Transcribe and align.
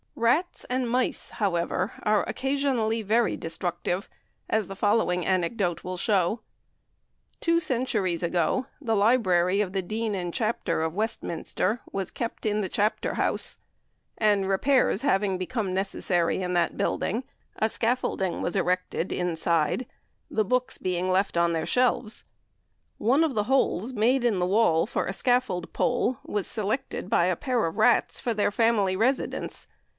Rats 0.15 0.65
and 0.65 0.89
mice, 0.89 1.31
however, 1.31 1.93
are 2.03 2.23
occasionally 2.27 3.01
very 3.01 3.35
destructive, 3.35 4.09
as 4.49 4.67
the 4.67 4.75
following 4.75 5.25
anecdote 5.25 5.83
will 5.83 5.97
show: 5.97 6.41
Two 7.39 7.59
centuries 7.59 8.21
ago, 8.21 8.67
the 8.79 8.95
library 8.95 9.61
of 9.61 9.73
the 9.73 9.81
Dean 9.81 10.13
and 10.13 10.31
Chapter 10.33 10.81
of 10.83 10.93
Westminster 10.93 11.81
was 11.91 12.11
kept 12.11 12.45
in 12.45 12.61
the 12.61 12.69
Chapter 12.69 13.15
House, 13.15 13.57
and 14.17 14.47
repairs 14.47 15.01
having 15.01 15.37
become 15.39 15.73
necessary 15.73 16.41
in 16.41 16.53
that 16.53 16.77
building, 16.77 17.23
a 17.57 17.69
scaffolding 17.69 18.41
was 18.43 18.55
erected 18.55 19.11
inside, 19.11 19.87
the 20.29 20.45
books 20.45 20.77
being 20.77 21.09
left 21.09 21.35
on 21.37 21.53
their 21.53 21.65
shelves. 21.65 22.23
One 22.99 23.23
of 23.23 23.33
the 23.33 23.43
holes 23.43 23.93
made 23.93 24.23
in 24.23 24.39
the 24.39 24.47
wall 24.47 24.85
for 24.85 25.05
a 25.05 25.13
scaffold 25.13 25.73
pole 25.73 26.17
was 26.23 26.45
selected 26.47 27.09
by 27.09 27.25
a 27.25 27.35
pair 27.35 27.65
of 27.65 27.77
rats 27.77 28.19
for 28.19 28.33
their 28.35 28.51
family 28.51 28.95
residence. 28.95 29.67